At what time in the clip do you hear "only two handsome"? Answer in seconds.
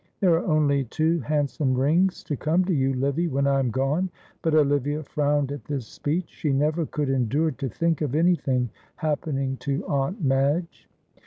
0.47-1.75